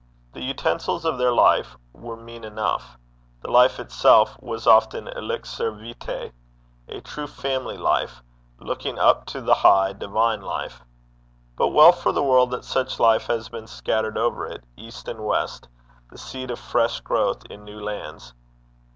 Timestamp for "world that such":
12.23-12.99